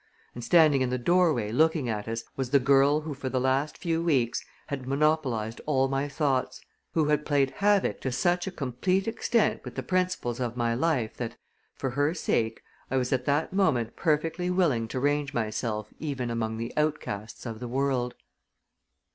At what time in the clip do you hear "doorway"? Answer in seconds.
0.97-1.51